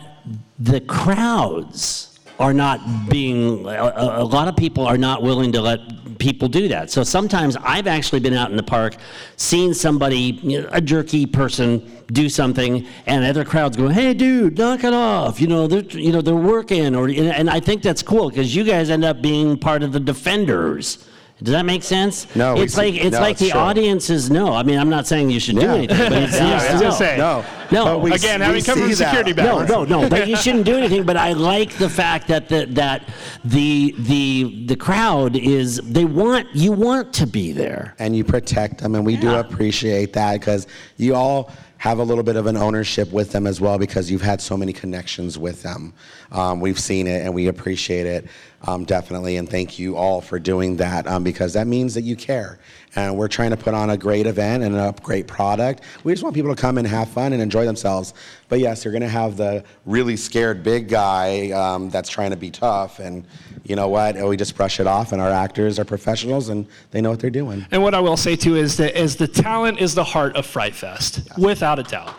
[0.59, 2.10] the crowds
[2.41, 6.67] are not being, a, a, lot of people are not willing to let people do
[6.67, 6.89] that.
[6.89, 8.95] So sometimes I've actually been out in the park,
[9.37, 14.57] seen somebody, you know, a jerky person, do something, and other crowds go, "Hey, dude,
[14.57, 18.03] knock it off!" You know, they're you know they're working, or and I think that's
[18.03, 21.07] cool because you guys end up being part of the defenders
[21.43, 22.27] does that make sense?
[22.35, 24.53] No, it's like it's no, like it's the audiences know.
[24.53, 26.79] I mean, I'm not saying you should do anything, but it's Yeah, I was no.
[26.81, 27.17] gonna say.
[27.17, 27.97] No, No.
[27.97, 29.07] We- Again, we having come from see that.
[29.15, 29.89] security No, background.
[29.89, 30.09] no, no.
[30.09, 31.03] But you shouldn't do anything.
[31.03, 33.09] But I like the fact that the, that
[33.43, 37.95] the the the crowd is they want you want to be there.
[37.99, 40.67] and you protect them, and we do appreciate that because
[40.97, 44.21] you all have a little bit of an ownership with them as well because you've
[44.21, 45.91] had so many connections with them.
[46.31, 48.27] Um, we've seen it, and we appreciate it
[48.67, 52.15] um, definitely, and thank you all for doing that um, because that means that you
[52.15, 52.59] care.
[52.95, 55.83] And we're trying to put on a great event and a great product.
[56.03, 58.13] We just want people to come and have fun and enjoy themselves.
[58.49, 62.35] But yes, you're going to have the really scared big guy um, that's trying to
[62.37, 63.25] be tough, and
[63.63, 64.15] you know what?
[64.15, 67.29] We just brush it off, and our actors are professionals and they know what they're
[67.29, 67.65] doing.
[67.71, 70.45] And what I will say too is that is the talent is the heart of
[70.45, 72.13] Fright Fest, without a doubt.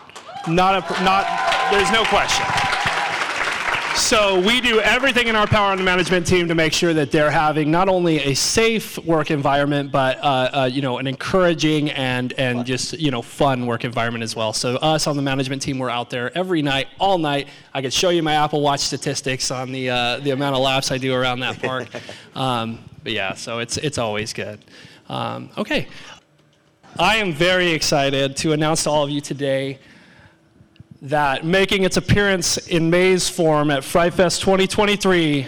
[0.47, 1.25] Not a not.
[1.71, 2.82] There's no question.
[3.95, 7.11] So we do everything in our power on the management team to make sure that
[7.11, 11.91] they're having not only a safe work environment, but uh, uh, you know an encouraging
[11.91, 14.51] and and just you know fun work environment as well.
[14.51, 17.47] So us on the management team, we're out there every night, all night.
[17.73, 20.91] I could show you my Apple Watch statistics on the uh, the amount of laps
[20.91, 21.87] I do around that park.
[22.35, 24.59] Um, but yeah, so it's it's always good.
[25.07, 25.87] Um, okay,
[26.97, 29.77] I am very excited to announce to all of you today
[31.03, 35.45] that making its appearance in maze form at Fright Fest 2023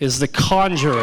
[0.00, 0.98] is The Conjuring.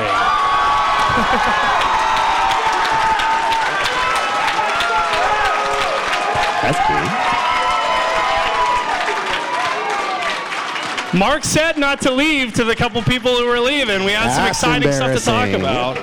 [6.62, 6.98] That's cool.
[11.18, 14.04] Mark said not to leave to the couple people who were leaving.
[14.04, 15.96] We had some exciting stuff to talk about.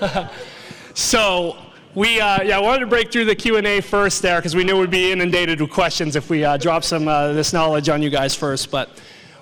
[0.94, 1.56] so
[1.96, 4.62] we uh, yeah wanted to break through the Q and A first there because we
[4.62, 8.02] knew we'd be inundated with questions if we uh, dropped some uh, this knowledge on
[8.02, 8.70] you guys first.
[8.70, 8.90] But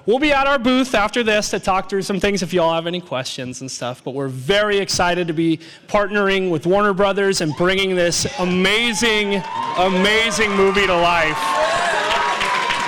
[0.07, 2.73] we'll be at our booth after this to talk through some things if you all
[2.73, 4.05] have any questions and stuff.
[4.05, 9.43] But we're very excited to be partnering with Warner Brothers and bringing this amazing,
[9.77, 11.37] amazing movie to life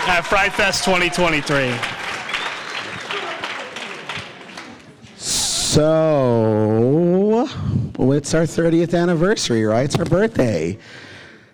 [0.09, 1.77] at Fright Fest 2023.
[5.17, 7.16] So,
[7.99, 9.85] well, it's our 30th anniversary, right?
[9.85, 10.79] It's our birthday.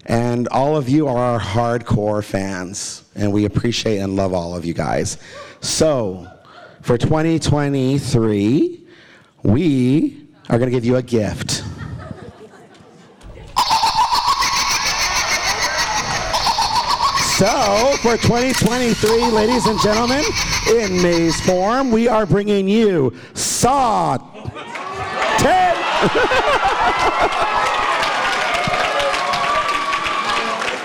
[0.07, 4.65] And all of you are our hardcore fans, and we appreciate and love all of
[4.65, 5.19] you guys.
[5.61, 6.27] So,
[6.81, 8.81] for 2023,
[9.45, 11.63] we are going to give you a gift.
[17.43, 20.23] So, for 2023, ladies and gentlemen,
[20.77, 25.75] in Maze form, we are bringing you Saw 10.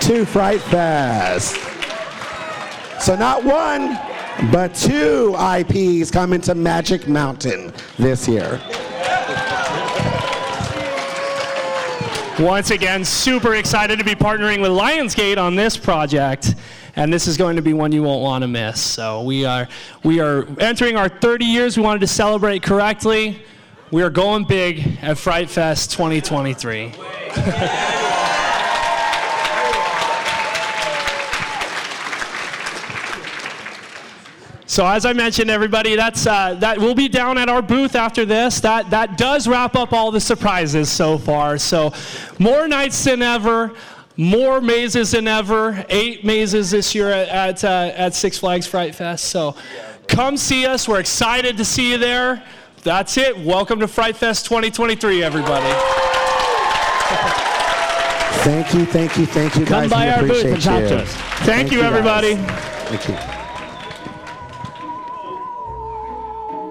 [0.00, 1.54] to Fright Fest.
[3.02, 3.96] So not one,
[4.50, 8.60] but two IPs coming to Magic Mountain this year.
[12.38, 16.54] Once again, super excited to be partnering with Lionsgate on this project.
[16.94, 18.80] And this is going to be one you won't want to miss.
[18.80, 19.66] So we are
[20.04, 21.76] we are entering our 30 years.
[21.76, 23.42] We wanted to celebrate correctly.
[23.90, 26.94] We are going big at Fright Fest 2023.
[34.78, 38.24] So as I mentioned, everybody, that's uh, that will be down at our booth after
[38.24, 38.60] this.
[38.60, 41.58] That that does wrap up all the surprises so far.
[41.58, 41.92] So
[42.38, 43.74] more nights than ever,
[44.16, 45.84] more mazes than ever.
[45.88, 49.24] Eight mazes this year at at, uh, at Six Flags Fright Fest.
[49.24, 49.56] So
[50.06, 50.86] come see us.
[50.86, 52.44] We're excited to see you there.
[52.84, 53.36] That's it.
[53.36, 55.74] Welcome to Fright Fest 2023, everybody.
[58.44, 59.90] Thank you, thank you, thank you, Come guys.
[59.90, 60.88] by we our booth and talk you.
[60.90, 61.12] to us.
[61.44, 61.86] Thank you, guys.
[61.88, 62.36] everybody.
[62.36, 63.37] Thank you.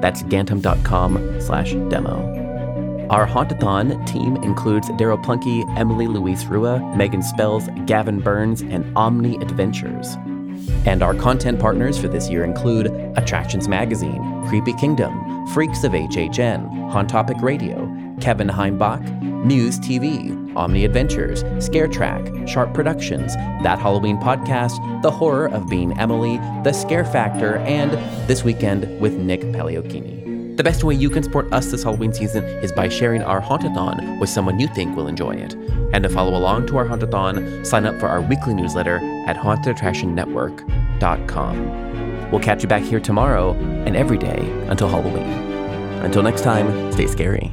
[0.00, 2.46] That's gantom.com slash demo.
[3.10, 9.36] Our Hauntathon team includes Daryl Plunky, Emily Louise Rua, Megan Spells, Gavin Burns, and Omni
[9.36, 10.16] Adventures.
[10.84, 12.86] And our content partners for this year include
[13.16, 17.76] Attractions Magazine, Creepy Kingdom, Freaks of HHN, Hauntopic Radio,
[18.20, 19.02] Kevin Heimbach,
[19.44, 25.96] Muse TV, Omni Adventures, Scare Track, Sharp Productions, That Halloween Podcast, The Horror of Being
[25.98, 27.92] Emily, The Scare Factor, and
[28.28, 30.56] This Weekend with Nick Paleocchini.
[30.56, 34.18] The best way you can support us this Halloween season is by sharing our Hauntathon
[34.18, 35.52] with someone you think will enjoy it.
[35.92, 38.96] And to follow along to our Hauntathon, sign up for our weekly newsletter
[39.26, 42.30] at hauntedattractionnetwork.com.
[42.30, 45.28] We'll catch you back here tomorrow and every day until Halloween.
[46.02, 47.52] Until next time, stay scary.